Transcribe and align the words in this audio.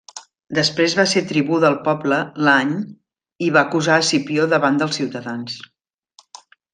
Després 0.59 0.93
va 0.99 1.03
ser 1.11 1.21
tribú 1.31 1.59
del 1.65 1.75
poble 1.89 2.17
l'any 2.47 2.71
i 3.49 3.53
va 3.57 3.63
acusar 3.69 3.99
Escipió 4.05 4.47
davant 4.55 4.81
dels 4.83 4.97
ciutadans. 5.01 5.59